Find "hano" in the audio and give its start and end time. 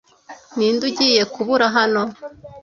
1.77-2.01